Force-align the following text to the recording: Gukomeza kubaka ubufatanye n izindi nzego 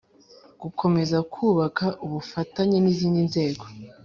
Gukomeza 0.61 1.17
kubaka 1.33 1.85
ubufatanye 2.05 2.77
n 2.81 2.85
izindi 2.93 3.21
nzego 3.29 3.63